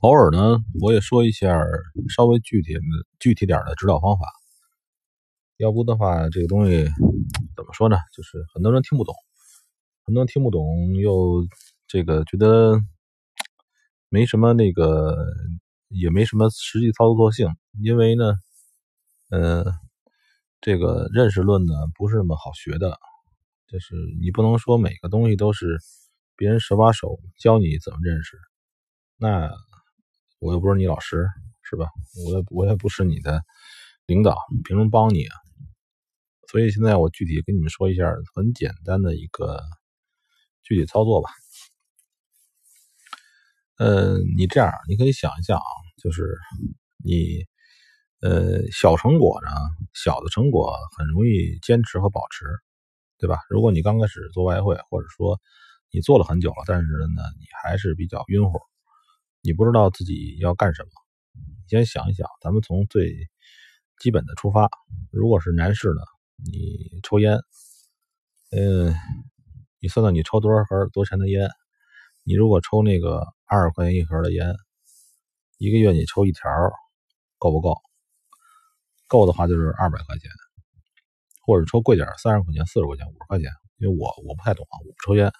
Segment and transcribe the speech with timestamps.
[0.00, 1.62] 偶尔呢，我也说一下
[2.08, 2.80] 稍微具体的、
[3.18, 4.24] 具体点的指导方法。
[5.58, 6.86] 要不的话，这个东西
[7.54, 7.98] 怎么说呢？
[8.16, 9.14] 就是很多人听不懂，
[10.06, 11.46] 很多人听不懂，又
[11.86, 12.80] 这个觉得
[14.08, 15.14] 没什么那个，
[15.88, 17.54] 也没什么实际操作性。
[17.82, 18.32] 因为呢，
[19.28, 19.66] 呃，
[20.62, 22.98] 这个认识论呢不是那么好学的，
[23.68, 25.78] 就是你不能说每个东西都是
[26.36, 28.38] 别人手把手教你怎么认识，
[29.18, 29.50] 那。
[30.40, 31.28] 我又不是你老师，
[31.62, 31.86] 是吧？
[32.26, 33.42] 我也我也不是你的
[34.06, 35.36] 领导，凭什么帮你啊？
[36.48, 39.60] 所以现在我具体跟你们说一下很简单的一个
[40.62, 41.30] 具体操作吧。
[43.76, 45.70] 呃，你这样，你可以想一想啊，
[46.02, 46.36] 就是
[47.04, 47.44] 你
[48.22, 49.50] 呃小成果呢，
[49.92, 52.46] 小的成果很容易坚持和保持，
[53.18, 53.40] 对吧？
[53.50, 55.38] 如果你刚开始做外汇，或者说
[55.90, 58.58] 你做了很久了，但是呢，你还是比较晕乎。
[59.42, 60.90] 你不知道自己要干什么，
[61.34, 62.26] 你先想一想。
[62.42, 63.28] 咱们从最
[63.98, 64.68] 基本的出发。
[65.10, 66.02] 如果是男士呢，
[66.44, 67.38] 你抽烟，
[68.50, 68.94] 嗯，
[69.80, 71.48] 你算算你抽多少盒多少钱的烟？
[72.22, 74.54] 你如果抽那个二十块钱一盒的烟，
[75.56, 76.42] 一个月你抽一条，
[77.38, 77.74] 够不够？
[79.06, 80.30] 够的话就是二百块钱，
[81.46, 83.50] 或者抽贵点，三十块钱、四十块钱、五十块钱。
[83.78, 85.32] 因为我我不太懂啊，我不抽烟。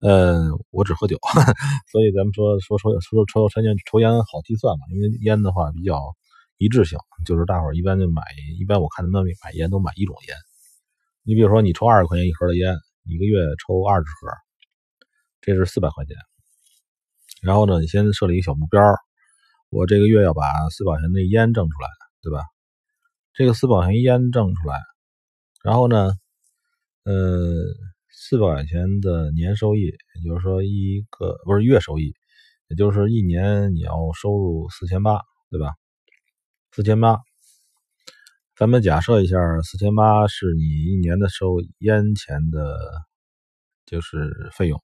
[0.00, 1.18] 嗯，我只喝酒，
[1.90, 6.14] 所以咱们说说说说抽抽烟抽烟好计算嘛，因为烟的话比较
[6.58, 8.22] 一致性，就是大伙儿一般就买，
[8.60, 10.36] 一般我看他们买烟都买一种烟。
[11.24, 14.28] 你比如说你抽二十块钱一盒的烟，一个月抽二十盒，
[15.40, 16.16] 这是四百块钱。
[17.42, 18.80] 然后呢，你先设立一个小目标，
[19.70, 21.88] 我这个月要把四百块钱的烟挣出来，
[22.22, 22.44] 对吧？
[23.34, 24.78] 这个四百块钱烟挣出来，
[25.64, 26.12] 然后呢，
[27.04, 27.66] 嗯。
[28.20, 32.12] 四百块钱的年收益，也就是说一个不是月收益，
[32.66, 35.74] 也就是一年你要收入四千八，对吧？
[36.72, 37.20] 四千八，
[38.56, 42.76] 咱们假设一下，四千八是你一年的收烟钱的，
[43.86, 44.82] 就是费用，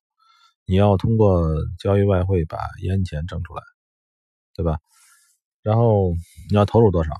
[0.64, 1.42] 你要通过
[1.80, 3.62] 交易外汇把烟钱挣出来，
[4.54, 4.78] 对吧？
[5.60, 6.12] 然后
[6.48, 7.12] 你要投入多少？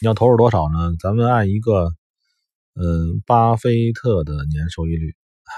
[0.00, 0.94] 你要投入多少呢？
[1.00, 1.92] 咱们按一个。
[2.78, 5.16] 嗯，巴菲特的年收益率，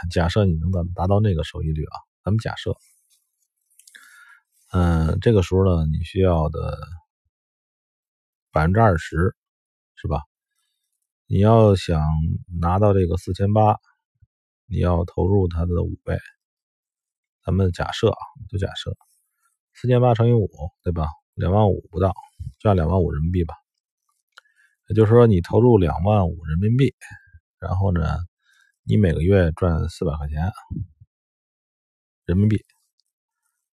[0.08, 2.76] 假设你能达达到那个收益率啊，咱们假设，
[4.70, 6.78] 嗯，这个时候呢，你需要的
[8.52, 9.34] 百分之二十，
[9.96, 10.22] 是吧？
[11.26, 12.00] 你要想
[12.60, 13.76] 拿到这个四千八，
[14.66, 16.16] 你要投入它的五倍。
[17.44, 18.18] 咱们假设啊，
[18.48, 18.96] 就假设
[19.74, 20.48] 四千八乘以五，
[20.84, 21.08] 对吧？
[21.34, 22.14] 两万五不到，
[22.60, 23.56] 就按两万五人民币吧。
[24.88, 26.94] 也就是说，你投入两万五人民币，
[27.58, 28.18] 然后呢，
[28.84, 30.50] 你每个月赚四百块钱
[32.24, 32.64] 人民币，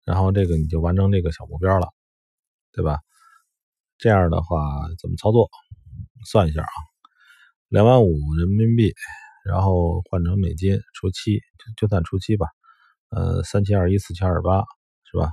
[0.05, 1.89] 然后这个你就完成这个小目标了，
[2.71, 2.99] 对吧？
[3.97, 4.57] 这样的话
[4.99, 5.49] 怎么操作？
[6.25, 6.71] 算一下啊，
[7.67, 8.93] 两万五人民币，
[9.43, 12.47] 然后换成美金除七，就就算除七吧，
[13.09, 14.63] 呃，三七二一四七二八，
[15.03, 15.31] 是吧？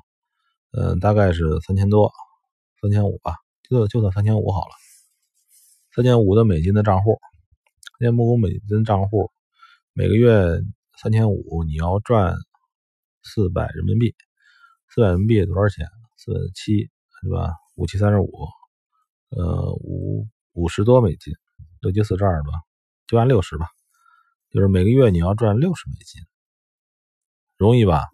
[0.72, 2.12] 嗯，大概是三千多，
[2.82, 3.36] 三千五吧，
[3.70, 4.87] 就就算三千五好了。
[5.98, 7.18] 三千五的美金的账户，
[7.98, 9.32] 三千五美金账户，
[9.94, 10.62] 每个月
[10.96, 12.36] 三千五，你要赚
[13.24, 14.14] 四百人民币，
[14.94, 15.88] 四百人民币多少钱？
[16.16, 16.88] 四七
[17.20, 17.52] 是吧？
[17.74, 18.30] 五七三十五，
[19.30, 21.34] 呃，五五十多美金，
[21.80, 22.52] 六七四十二吧，
[23.08, 23.66] 就按六十吧，
[24.52, 26.22] 就是每个月你要赚六十美金，
[27.56, 28.04] 容易吧？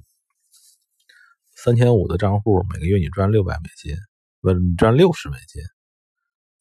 [1.55, 3.95] 三千五的账户，每个月你赚六百美金，
[4.41, 5.62] 不，你赚六十美金。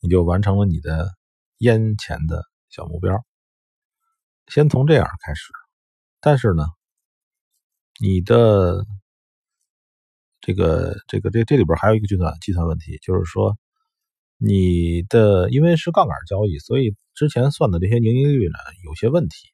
[0.03, 1.13] 你就完成了你的
[1.59, 3.23] 烟钱的小目标，
[4.47, 5.53] 先从这样开始。
[6.19, 6.65] 但是呢，
[8.01, 8.85] 你的
[10.41, 13.57] 这个这个这这里边还有一个计算计算问题，就是说
[14.37, 19.47] 你的因为是杠杆交易，所以之前算的这些盈利率呢有些问题。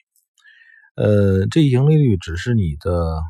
[0.96, 3.22] 呃，这盈利率只是你的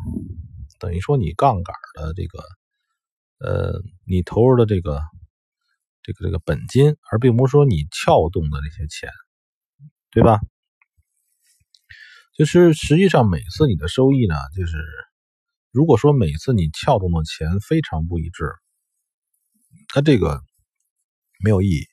[0.79, 2.39] 等于说你杠杆的这个
[3.39, 5.01] 呃你投入的这个。
[6.01, 9.09] 这个这个本金，而并不是说你撬动的那些钱，
[10.11, 10.39] 对吧？
[12.33, 14.77] 就是实际上每次你的收益呢，就是
[15.71, 18.45] 如果说每次你撬动的钱非常不一致，
[19.93, 20.41] 那这个
[21.43, 21.85] 没有意义。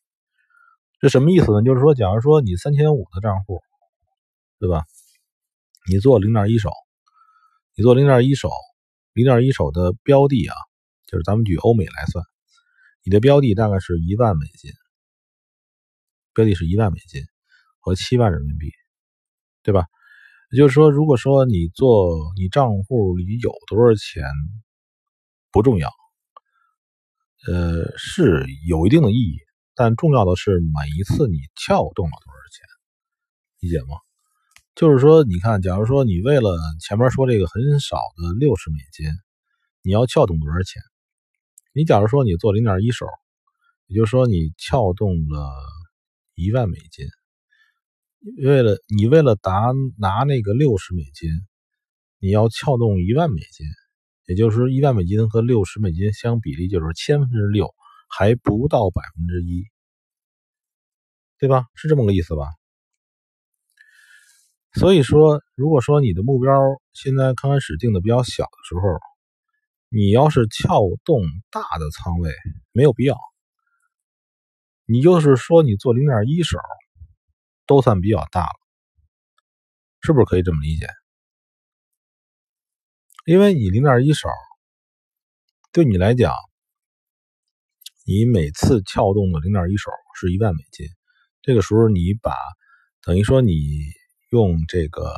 [1.01, 1.63] 这什么意思呢？
[1.63, 3.61] 就是说，假如说你三千五的账户，
[4.59, 4.85] 对吧？
[5.91, 6.71] 你做零点一手，
[7.75, 8.51] 你做零点一手，
[9.13, 10.57] 零点一手的标的啊，
[11.07, 12.25] 就是咱们举欧美来算。
[13.07, 14.73] 你的标的大概是一万美金，
[16.35, 17.23] 标的是一万美金
[17.79, 18.73] 和七万人民币，
[19.63, 19.85] 对吧？
[20.51, 24.25] 也就是说，如果说你做你账户里有多少钱
[25.53, 25.89] 不重要，
[27.47, 29.39] 呃，是有一定的意义，
[29.77, 32.67] 但重要的是每一次你撬动了多少钱，
[33.61, 33.99] 理解吗？
[34.75, 39.07] 就是说，你看，假如说你为了前面说这个很少的六十美金，
[39.83, 40.83] 你要撬动多少钱？
[41.77, 43.05] 你假如说你做零点一手，
[43.87, 45.53] 也就是说你撬动了
[46.35, 47.07] 一万美金，
[48.43, 51.29] 为了你为了达拿那个六十美金，
[52.19, 53.67] 你要撬动一万美金，
[54.25, 57.75] 也就是说一万美金和六十美金相比例就是千分之六，
[58.09, 59.63] 还不到百分之一，
[61.39, 61.67] 对吧？
[61.75, 62.47] 是这么个意思吧？
[64.73, 66.55] 所以说，如果说你的目标
[66.95, 68.99] 现在刚开始定的比较小的时候，
[69.89, 72.33] 你要是撬动大的仓位，
[72.73, 73.17] 没有必要。
[74.85, 76.59] 你就是说你做零点一手，
[77.67, 78.59] 都算比较大了，
[80.01, 80.89] 是不是可以这么理解？
[83.25, 84.29] 因为你零点一手，
[85.73, 86.33] 对你来讲，
[88.05, 90.87] 你每次撬动的零点一手是一万美金，
[91.43, 92.33] 这个时候你把
[93.03, 93.55] 等于说你。
[94.33, 95.15] 用这个，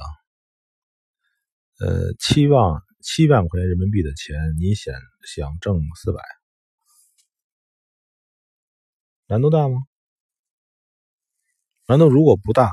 [1.81, 6.21] 呃，期望七万块钱人民币的钱，你想想挣四百，
[9.27, 9.83] 难度大吗？
[11.87, 12.71] 难度如果不大，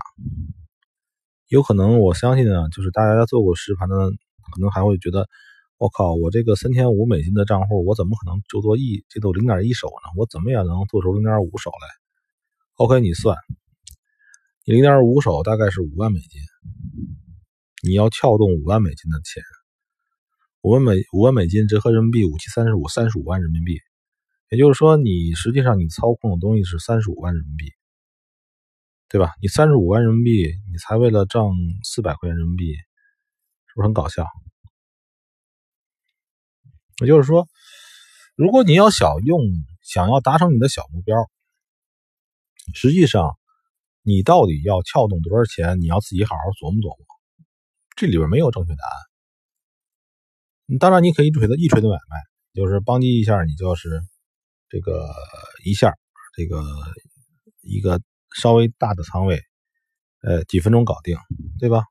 [1.48, 5.30] 有可能我相信呢，就是大家做过实盘的，可能还会觉得，
[5.77, 10.12] 我靠，我这个三千五美金的账户，我怎么可能就做一这都零点一手呢？
[10.18, 11.88] 我怎么也能做出零点五手来
[12.75, 13.38] ？OK，你算。
[14.66, 16.42] 你零点五手大概是五万美金，
[17.83, 19.44] 你要撬动五万美金的钱，
[20.66, 23.80] 五万美五万美金折合人民币五七三十五，三十五万人民币。
[24.50, 27.72] 也就是说，你实际上你操控的东西是三十五万人民币，
[29.08, 29.30] 对吧？
[29.44, 30.32] 你三十五万人民币，
[30.72, 31.52] 你才为了挣
[31.84, 34.26] 四百块钱人民币，是不是很搞笑？
[37.02, 37.48] 也就是说，
[38.36, 39.40] 如果你要想用，
[39.84, 41.16] 想要达成你的小目标，
[42.74, 43.38] 实际上。
[44.02, 45.80] 你到底要撬动多少钱？
[45.80, 47.06] 你要自己好好琢磨琢磨。
[47.96, 49.15] 这里边没有正确答案。
[50.80, 52.18] 当然，你可以锤子一锤子买卖，
[52.54, 54.02] 就是邦击一下，你就是
[54.68, 55.08] 这个
[55.64, 55.94] 一下，
[56.36, 56.64] 这个
[57.62, 58.02] 一个
[58.36, 59.40] 稍微大的仓位，
[60.22, 61.18] 呃，几分钟搞定，
[61.60, 61.84] 对吧？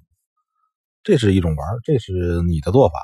[1.04, 2.94] 这是一种玩，这是你的做法。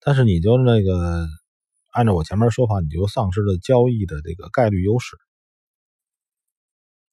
[0.00, 1.26] 但是你就那个
[1.92, 5.16] 按照我前面说法，你就丧失了交易的这个概率优势。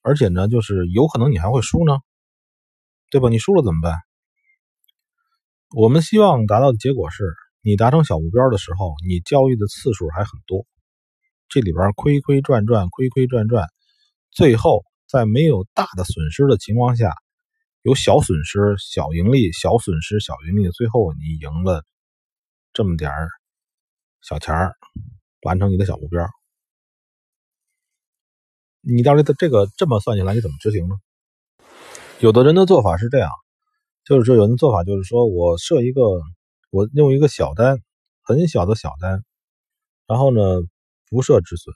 [0.01, 1.97] 而且呢，就是有可能你还会输呢，
[3.09, 3.29] 对吧？
[3.29, 3.97] 你输了怎么办？
[5.75, 7.33] 我们希望达到的结果是，
[7.65, 10.67] 你达成小目标的时候，你交易的次数还很多，
[11.47, 13.69] 这里边亏亏赚赚，亏亏赚赚，
[14.31, 17.15] 最后在没有大的损失的情况下，
[17.81, 21.85] 有小损失、小盈利、小损失、小盈利，最后你赢了
[22.73, 23.29] 这么点儿
[24.21, 24.75] 小钱儿，
[25.43, 26.27] 完成你的小目标。
[28.81, 30.95] 你到底这个这么算下来，你怎么执行呢？
[32.19, 33.29] 有的人的做法是这样，
[34.03, 36.01] 就是说，有人做法就是说我设一个，
[36.73, 37.77] 我用一个小单，
[38.23, 39.23] 很小的小单，
[40.07, 40.41] 然后呢
[41.07, 41.71] 不设止损，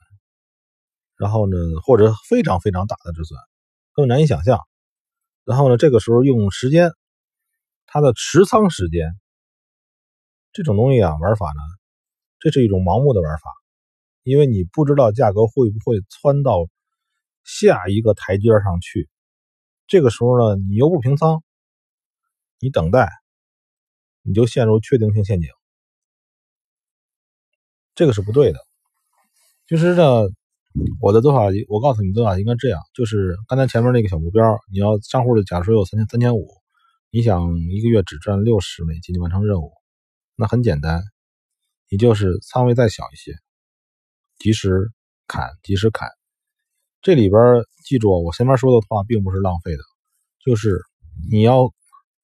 [1.18, 3.38] 然后呢或者非常非常大的止损，
[3.94, 4.60] 更难以想象。
[5.44, 6.92] 然后呢这个时候用时间，
[7.86, 9.16] 它的持仓时间，
[10.52, 11.62] 这种东西啊玩法呢，
[12.40, 13.52] 这是一种盲目的玩法，
[14.24, 16.68] 因为你不知道价格会不会窜到。
[17.50, 19.10] 下一个台阶上去，
[19.88, 21.42] 这个时候呢，你又不平仓，
[22.60, 23.10] 你等待，
[24.28, 25.50] 你就陷入确定性陷阱，
[27.96, 28.60] 这个是不对的。
[29.68, 30.04] 其实呢，
[31.02, 36.50] 我的做法，我告诉你做法应该这样：就是刚才前面那个小目标，你要账户里假如说有三千三千五，
[37.10, 39.72] 你想一个月只赚六十美金完成任务，
[40.36, 41.02] 那很简单，
[41.90, 43.34] 你就是仓位再小一些，
[44.40, 44.92] 及时
[45.26, 46.10] 砍，及时砍。
[47.02, 47.42] 这里边
[47.86, 49.84] 记住，我前面说的话并不是浪费的，
[50.44, 50.82] 就是
[51.32, 51.74] 你要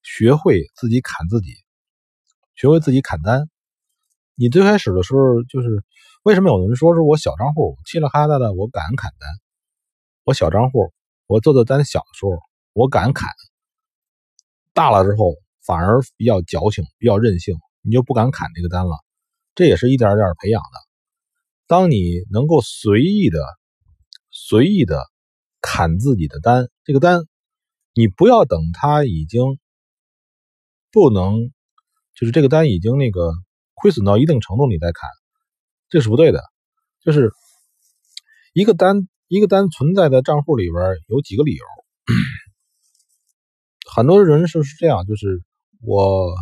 [0.02, 1.54] 学会自己砍自己，
[2.56, 3.50] 学会自己砍单。
[4.36, 5.84] 你最开始的时候，就是
[6.24, 9.30] 为什么有人说是我小账户，稀里哈啦的我敢砍单，
[10.24, 10.94] 我小账户
[11.28, 12.32] 我做的单小的时候
[12.74, 13.30] 我敢砍，
[14.74, 18.98] 大了之后反而比较矫情，比较任性，你就不敢砍这个单了。
[19.56, 20.80] 这也是一点点培养的。
[21.68, 23.40] 当你能够随意的。
[24.36, 25.00] 随意的
[25.62, 27.22] 砍自己的单，这个单
[27.94, 29.60] 你不要等它已经
[30.92, 31.52] 不能，
[32.16, 33.34] 就是这个单已经那个
[33.74, 35.10] 亏损到一定程度你再砍，
[35.90, 36.44] 这是不对的。
[37.04, 37.32] 就是
[38.54, 41.66] 一个单一个单存在的账户里边有几个理由，
[43.92, 45.42] 很多人是是这样，就是
[45.82, 46.34] 我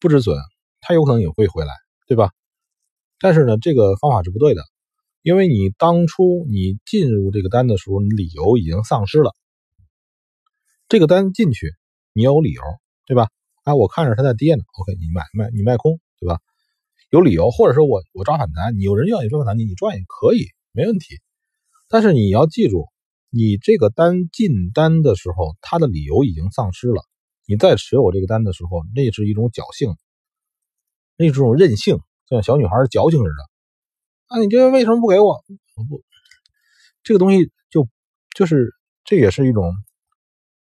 [0.00, 0.38] 不止损，
[0.80, 1.74] 它有可能也会回来，
[2.06, 2.30] 对吧？
[3.20, 4.62] 但是呢，这个方法是不对的，
[5.22, 9.34] 因为你当初你进入这个单的时候，你理由已经丧失了。
[10.86, 11.74] 这个单进去，
[12.12, 12.62] 你要有理由，
[13.04, 13.28] 对吧？
[13.68, 16.40] 哎，我看着它在跌呢，OK，你卖卖你卖空，对吧？
[17.10, 21.20] 有理由，或者说我我抓反弹，你有人愿意抓反弹，你你赚也可以，没问题。
[21.86, 22.86] 但是你要记住，
[23.28, 27.02] 你这个单进单的时候，它的理由已经丧失了。
[27.46, 29.94] 你再持有这个单的时候，那是一种侥幸，
[31.18, 31.98] 那是一种任性，
[32.30, 33.42] 像小女孩矫情似的。
[34.28, 35.44] 啊，你这为什么不给我？
[35.90, 36.02] 不，
[37.02, 37.86] 这个东西就
[38.34, 38.72] 就是
[39.04, 39.74] 这也是一种，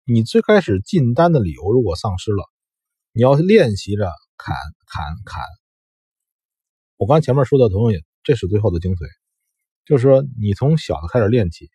[0.06, 2.44] 你最开始进单的理由如果丧失了，
[3.16, 4.54] 你要练习着砍
[4.87, 5.42] 砍砍。
[6.99, 9.08] 我刚前面说的东西，这是最后的精髓，
[9.87, 11.70] 就是说你从小的开始练起，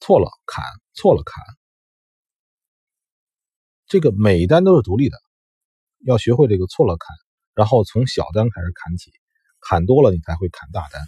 [0.00, 1.40] 错了砍，错了砍。
[3.86, 5.16] 这个每一单都是独立的，
[6.04, 7.14] 要学会这个错了砍，
[7.54, 9.12] 然后从小单开始砍起，
[9.60, 11.00] 砍多了你才会砍大单。